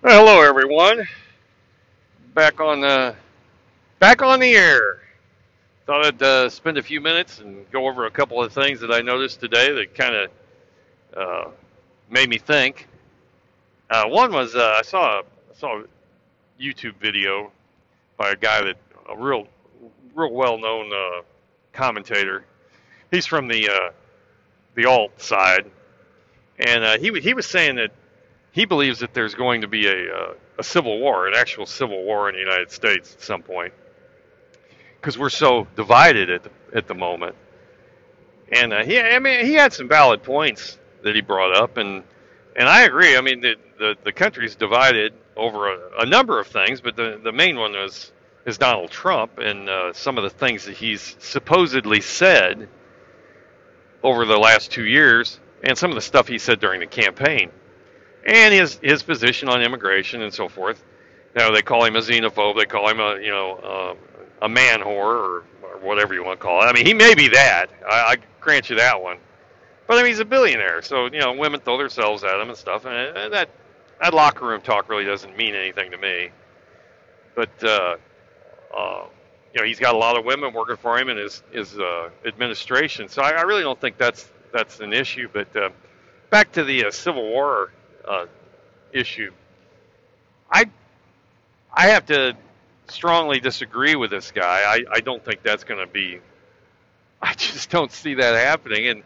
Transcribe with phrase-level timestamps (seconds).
[0.00, 1.08] Hello, everyone.
[2.32, 3.16] Back on the
[3.98, 5.00] back on the air.
[5.86, 8.92] Thought I'd uh, spend a few minutes and go over a couple of things that
[8.92, 10.30] I noticed today that kind of
[11.16, 11.50] uh,
[12.08, 12.86] made me think.
[13.90, 15.22] Uh, one was uh, I saw
[15.56, 15.84] saw a
[16.62, 17.50] YouTube video
[18.16, 18.76] by a guy that
[19.08, 19.48] a real
[20.14, 21.22] real well known uh,
[21.72, 22.44] commentator.
[23.10, 23.90] He's from the uh,
[24.76, 25.68] the alt side,
[26.60, 27.90] and uh, he he was saying that
[28.58, 32.02] he believes that there's going to be a, uh, a civil war, an actual civil
[32.02, 33.72] war in the United States at some point,
[34.96, 37.36] because we're so divided at the, at the moment.
[38.50, 42.02] And uh, he, I mean, he had some valid points that he brought up, and
[42.56, 43.16] and I agree.
[43.16, 47.20] I mean, the the, the country's divided over a, a number of things, but the
[47.22, 48.10] the main one was
[48.44, 52.68] is Donald Trump and uh, some of the things that he's supposedly said
[54.02, 57.52] over the last two years, and some of the stuff he said during the campaign
[58.28, 60.84] and his his position on immigration and so forth.
[61.34, 62.56] Know, they call him a xenophobe.
[62.56, 63.94] They call him a you know uh,
[64.44, 66.66] a man whore or, or whatever you want to call it.
[66.66, 67.66] I mean, he may be that.
[67.88, 69.18] I, I grant you that one.
[69.86, 72.58] But I mean, he's a billionaire, so you know, women throw themselves at him and
[72.58, 73.48] stuff, and, and that
[74.00, 76.30] that locker room talk really doesn't mean anything to me.
[77.34, 77.96] But uh,
[78.76, 79.04] uh,
[79.54, 82.10] you know, he's got a lot of women working for him in his his uh,
[82.26, 85.28] administration, so I, I really don't think that's that's an issue.
[85.32, 85.70] But uh,
[86.30, 87.70] back to the uh, Civil War
[88.06, 88.26] uh,
[88.92, 89.32] issue.
[90.50, 90.66] I
[91.72, 92.36] I have to
[92.88, 94.62] strongly disagree with this guy.
[94.62, 96.20] I, I don't think that's going to be.
[97.20, 99.02] I just don't see that happening, and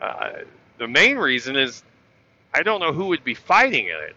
[0.00, 0.30] uh,
[0.78, 1.82] the main reason is
[2.54, 4.16] I don't know who would be fighting in it.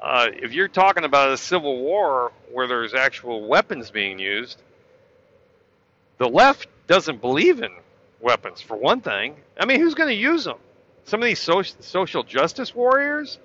[0.00, 4.58] Uh, if you're talking about a civil war where there's actual weapons being used,
[6.18, 7.70] the left doesn't believe in
[8.20, 9.36] weapons, for one thing.
[9.58, 10.58] I mean, who's going to use them?
[11.04, 13.38] Some of these social, social justice warriors,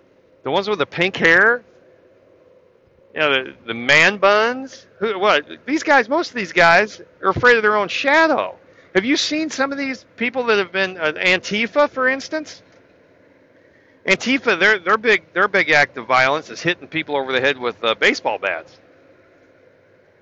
[0.43, 1.63] the ones with the pink hair,
[3.13, 4.85] you know, the, the man buns.
[4.99, 5.45] Who, what?
[5.65, 8.55] These guys, most of these guys are afraid of their own shadow.
[8.95, 12.63] Have you seen some of these people that have been uh, Antifa, for instance?
[14.07, 17.57] Antifa, their their big their big act of violence is hitting people over the head
[17.57, 18.79] with uh, baseball bats.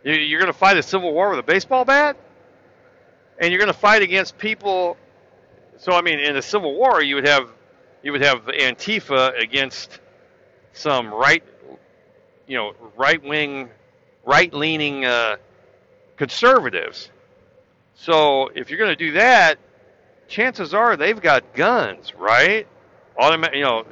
[0.03, 2.17] You, you're going to fight a civil war with a baseball bat,
[3.39, 4.97] and you're going to fight against people
[5.77, 7.49] so I mean, in the civil war, you would have
[8.03, 9.99] you would have Antifa against
[10.73, 11.43] some right,
[12.47, 13.69] you know, right wing,
[14.25, 15.37] right leaning uh,
[16.15, 17.09] conservatives.
[17.95, 19.57] So if you're going to do that,
[20.27, 22.67] chances are they've got guns, right?
[23.17, 23.85] Automatic, you know,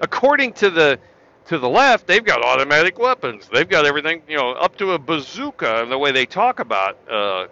[0.00, 0.98] according to the
[1.46, 3.48] to the left, they've got automatic weapons.
[3.52, 5.86] They've got everything, you know, up to a bazooka.
[5.88, 7.46] The way they talk about uh,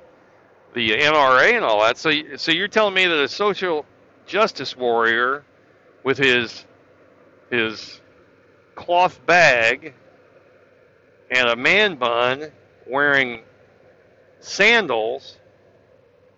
[0.74, 1.98] the NRA and all that.
[1.98, 3.84] So, so you're telling me that a social
[4.26, 5.44] justice warrior
[6.04, 6.64] with his
[7.50, 8.00] his
[8.76, 9.94] cloth bag
[11.30, 12.50] and a man bun
[12.86, 13.42] wearing
[14.40, 15.36] sandals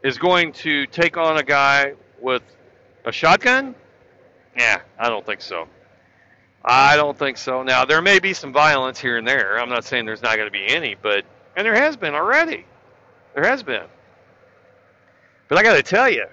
[0.03, 2.43] is going to take on a guy with
[3.05, 3.75] a shotgun?
[4.57, 5.69] Yeah, I don't think so.
[6.65, 7.63] I don't think so.
[7.63, 9.59] Now, there may be some violence here and there.
[9.59, 11.25] I'm not saying there's not going to be any, but,
[11.57, 12.67] and there has been already.
[13.35, 13.87] There has been.
[15.53, 16.25] But I got to tell you,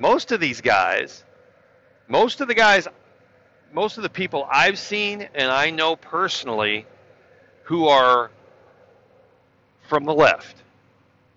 [0.00, 1.22] most of these guys,
[2.08, 2.88] most of the guys,
[3.72, 6.84] most of the people I've seen and I know personally
[7.62, 8.32] who are
[9.86, 10.56] from the left,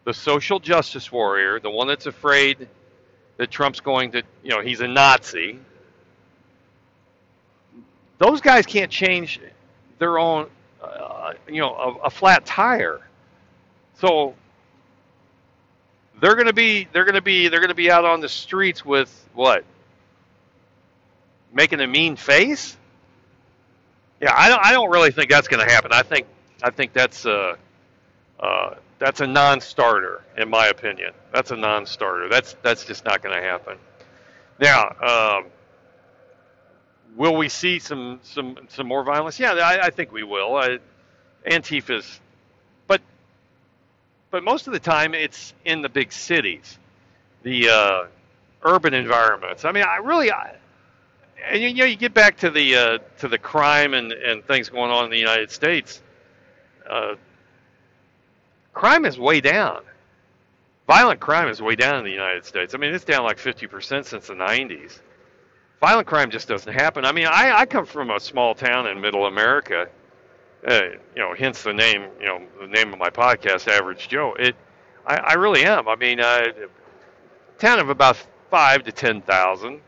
[0.03, 2.67] the social justice warrior, the one that's afraid
[3.37, 5.59] that Trump's going to, you know, he's a Nazi.
[8.17, 9.39] Those guys can't change
[9.99, 10.47] their own,
[10.81, 12.99] uh, you know, a, a flat tire.
[13.99, 14.33] So
[16.21, 19.65] they're to be they're to be they're to be out on the streets with what?
[21.51, 22.77] Making a mean face?
[24.21, 25.91] Yeah, I don't I don't really think that's to happen.
[25.91, 26.27] I think
[26.63, 27.55] I think that's uh
[28.39, 31.11] uh that's a non-starter in my opinion.
[31.33, 32.29] That's a non-starter.
[32.29, 33.77] That's that's just not to happen.
[34.59, 35.45] Now, um,
[37.15, 39.39] will we see some some some more violence?
[39.39, 40.55] Yeah, I, I think we will.
[40.55, 40.77] I,
[41.45, 42.19] Antifa's
[44.31, 46.79] but most of the time it's in the big cities,
[47.43, 48.03] the uh,
[48.63, 49.65] urban environments.
[49.65, 50.55] I mean, I really, I,
[51.49, 54.69] and you know, you get back to the uh, to the crime and, and things
[54.69, 56.01] going on in the United States.
[56.89, 57.15] Uh,
[58.73, 59.81] crime is way down.
[60.87, 62.73] Violent crime is way down in the United States.
[62.73, 64.99] I mean, it's down like 50% since the 90s.
[65.79, 67.05] Violent crime just doesn't happen.
[67.05, 69.87] I mean, I, I come from a small town in middle America,
[70.67, 70.81] uh,
[71.15, 74.35] you know, hence the name, you know, the name of my podcast, Average Joe.
[74.37, 74.55] It,
[75.05, 75.87] I, I really am.
[75.87, 76.47] I mean, uh,
[77.57, 78.17] town of about
[78.49, 79.81] five to ten thousand,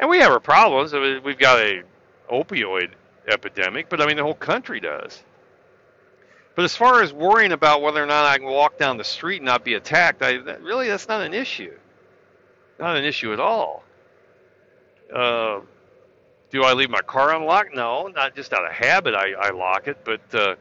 [0.00, 0.94] and we have our problems.
[0.94, 1.82] I mean, we've got a
[2.30, 2.90] opioid
[3.28, 5.22] epidemic, but I mean the whole country does.
[6.54, 9.36] But as far as worrying about whether or not I can walk down the street
[9.36, 11.74] and not be attacked, I, that, really that's not an issue.
[12.80, 13.84] Not an issue at all.
[15.14, 15.60] Uh,
[16.50, 17.74] do I leave my car unlocked?
[17.74, 19.14] No, not just out of habit.
[19.14, 20.54] I, I lock it, but uh,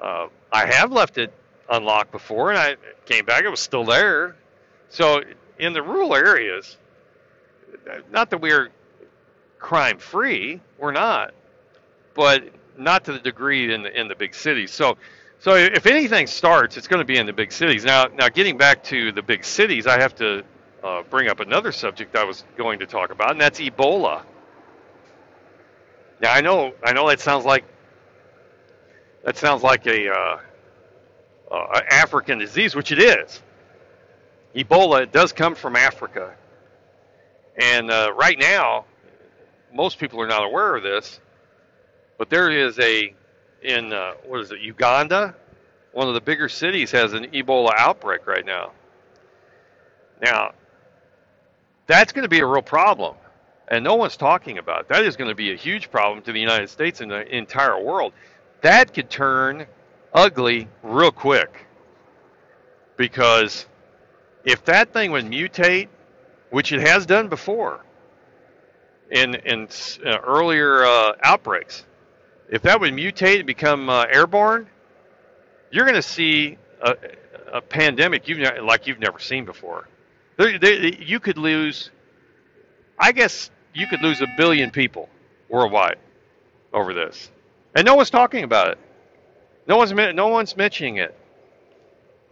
[0.00, 1.32] uh, I have left it
[1.68, 2.76] unlocked before, and I
[3.06, 3.44] came back.
[3.44, 4.36] It was still there.
[4.90, 5.22] So
[5.58, 6.76] in the rural areas,
[8.12, 8.70] not that we're
[9.58, 11.32] crime free, we're not,
[12.14, 12.44] but
[12.76, 14.70] not to the degree in the in the big cities.
[14.70, 14.96] So.
[15.40, 17.84] So if anything starts, it's going to be in the big cities.
[17.84, 20.42] Now, now getting back to the big cities, I have to
[20.82, 24.22] uh, bring up another subject I was going to talk about, and that's Ebola.
[26.20, 27.64] Now I know I know that sounds like
[29.24, 30.40] that sounds like a uh,
[31.50, 33.42] uh, African disease, which it is.
[34.54, 36.34] Ebola does come from Africa,
[37.56, 38.84] and uh, right now,
[39.72, 41.20] most people are not aware of this,
[42.18, 43.14] but there is a
[43.62, 45.34] in uh, what is it Uganda,
[45.92, 48.72] one of the bigger cities has an Ebola outbreak right now.
[50.22, 50.52] Now,
[51.86, 53.16] that's going to be a real problem
[53.68, 54.88] and no one's talking about.
[54.88, 57.82] That is going to be a huge problem to the United States and the entire
[57.82, 58.12] world.
[58.60, 59.66] That could turn
[60.12, 61.66] ugly real quick
[62.96, 63.66] because
[64.44, 65.88] if that thing would mutate,
[66.50, 67.80] which it has done before
[69.10, 69.68] in in
[70.04, 71.84] uh, earlier uh, outbreaks,
[72.48, 74.68] if that would mutate and become uh, airborne,
[75.70, 76.96] you're going to see a,
[77.52, 79.88] a pandemic you've ne- like you've never seen before.
[80.36, 81.90] There, there, you could lose,
[82.98, 85.08] I guess, you could lose a billion people
[85.48, 85.98] worldwide
[86.72, 87.30] over this,
[87.74, 88.78] and no one's talking about it.
[89.66, 91.16] No one's no one's mentioning it,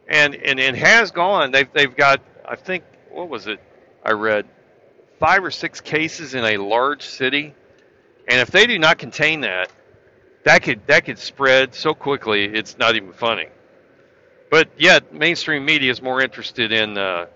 [0.09, 1.51] and and it has gone.
[1.51, 3.61] They've they've got I think what was it
[4.05, 4.47] I read
[5.19, 7.55] five or six cases in a large city,
[8.29, 9.71] and if they do not contain that,
[10.45, 13.47] that could that could spread so quickly it's not even funny.
[14.51, 16.99] But yet mainstream media is more interested in.
[16.99, 17.27] Uh,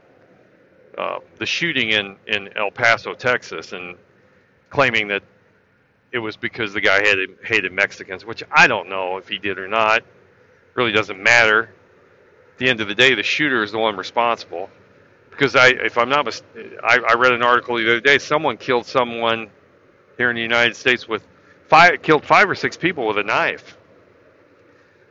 [0.98, 3.96] uh, the shooting in, in El Paso, Texas, and
[4.70, 5.22] claiming that
[6.12, 9.58] it was because the guy hated, hated Mexicans, which I don't know if he did
[9.58, 10.02] or not.
[10.74, 11.70] Really doesn't matter.
[12.52, 14.70] At the end of the day, the shooter is the one responsible.
[15.30, 16.26] Because I, if I'm not,
[16.82, 18.18] I, I read an article the other day.
[18.18, 19.50] Someone killed someone
[20.16, 21.26] here in the United States with
[21.68, 23.76] five, killed five or six people with a knife.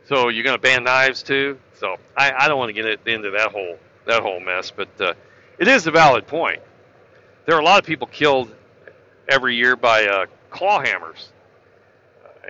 [0.08, 1.58] So you're going to ban knives too?
[1.74, 5.14] So I, I don't want to get into that whole that whole mess, but uh,
[5.58, 6.60] it is a valid point.
[7.46, 8.54] There are a lot of people killed
[9.28, 11.32] every year by uh, claw hammers,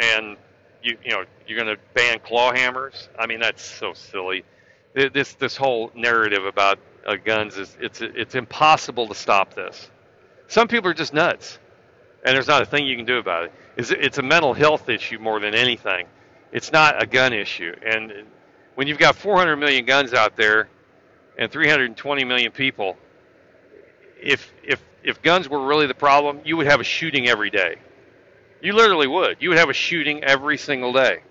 [0.00, 0.36] and
[0.82, 3.08] you you know you're going to ban claw hammers.
[3.18, 4.44] I mean that's so silly.
[4.94, 9.90] This this whole narrative about uh, guns is it's it's impossible to stop this.
[10.48, 11.58] Some people are just nuts,
[12.24, 13.52] and there's not a thing you can do about it.
[13.76, 16.06] It's, it's a mental health issue more than anything.
[16.52, 18.12] It's not a gun issue, and
[18.74, 20.68] when you've got 400 million guns out there
[21.38, 22.96] and 320 million people,
[24.20, 27.76] if if if guns were really the problem, you would have a shooting every day.
[28.60, 29.36] You literally would.
[29.40, 31.22] You would have a shooting every single day.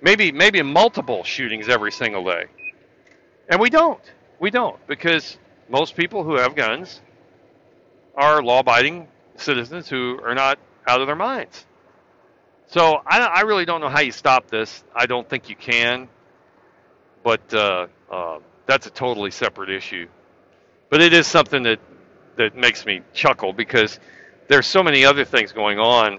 [0.00, 2.46] Maybe maybe multiple shootings every single day.
[3.48, 4.00] And we don't.
[4.40, 5.38] We don't because
[5.68, 7.00] most people who have guns
[8.16, 11.66] are law-abiding citizens who are not out of their minds.
[12.68, 14.84] So I, I really don't know how you stop this.
[14.94, 16.08] I don't think you can.
[17.22, 20.08] But uh, uh, that's a totally separate issue.
[20.90, 21.80] But it is something that
[22.36, 24.00] that makes me chuckle because
[24.48, 26.18] there's so many other things going on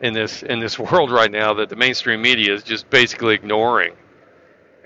[0.00, 3.94] in this in this world right now that the mainstream media is just basically ignoring,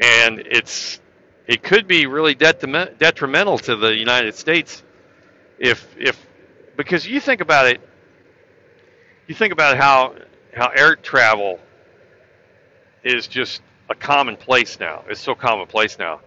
[0.01, 1.01] and it's
[1.47, 4.83] it could be really detrimental to the United States
[5.61, 6.27] if if
[6.77, 7.81] because you think about it,
[9.29, 10.15] you think about how
[10.55, 11.61] how air travel
[13.05, 15.05] is just a commonplace now.
[15.09, 16.21] It's so commonplace now.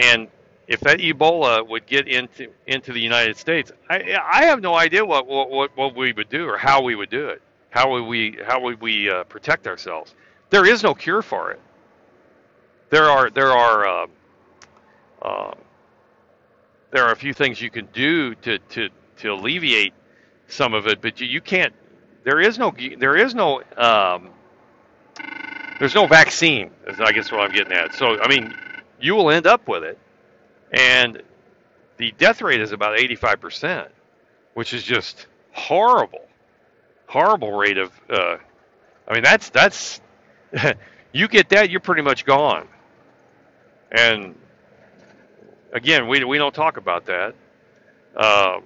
[0.00, 0.28] And
[0.66, 5.04] if that Ebola would get into into the United States, I I have no idea
[5.04, 7.42] what what what we would do or how we would do it.
[7.70, 10.14] How would we how would we uh, protect ourselves?
[10.50, 11.60] There is no cure for it.
[12.90, 14.06] There are there are uh,
[15.22, 15.54] uh,
[16.92, 18.88] there are a few things you can do to to
[19.18, 19.92] to alleviate
[20.48, 21.74] some of it, but you, you can't.
[22.24, 24.30] There is no there is no um,
[25.78, 26.70] there's no vaccine.
[27.00, 27.94] I guess what I'm getting at.
[27.94, 28.54] So I mean,
[29.00, 29.98] you will end up with it,
[30.72, 31.22] and
[31.96, 33.88] the death rate is about 85%,
[34.54, 36.26] which is just horrible,
[37.06, 37.92] horrible rate of.
[38.08, 38.36] Uh,
[39.08, 40.00] I mean, that's that's
[41.12, 42.68] you get that, you're pretty much gone.
[43.90, 44.34] And
[45.72, 47.34] again, we we don't talk about that.
[48.16, 48.60] Uh,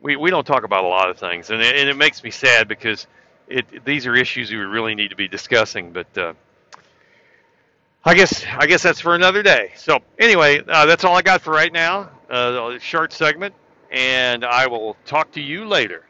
[0.00, 2.30] we, we don't talk about a lot of things, and it, and it makes me
[2.30, 3.06] sad because
[3.48, 5.92] it these are issues we really need to be discussing.
[5.92, 6.34] But uh,
[8.04, 9.72] I guess I guess that's for another day.
[9.76, 12.10] So anyway, uh, that's all I got for right now.
[12.30, 13.54] Uh, short segment,
[13.92, 16.07] and I will talk to you later.